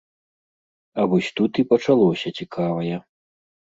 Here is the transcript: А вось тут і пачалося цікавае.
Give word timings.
А 1.03 1.05
вось 1.11 1.29
тут 1.39 1.51
і 1.65 1.67
пачалося 1.73 2.35
цікавае. 2.41 2.95